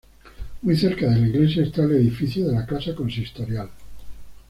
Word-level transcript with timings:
Muy 0.63 0.75
cerca 0.75 1.05
de 1.07 1.19
la 1.19 1.27
iglesia 1.27 1.61
está 1.61 1.83
el 1.83 1.91
edificio 1.91 2.47
de 2.47 2.53
la 2.53 2.65
Casa 2.65 2.95
Consistorial. 2.95 3.69